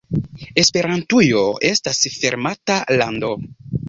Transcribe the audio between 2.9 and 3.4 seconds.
lando.